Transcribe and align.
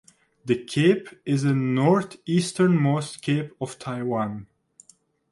The 0.45 0.55
cape 0.65 1.09
is 1.25 1.43
the 1.43 1.51
northeasternmost 1.51 3.21
cape 3.21 3.51
of 3.61 3.77
Taiwan. 3.77 4.47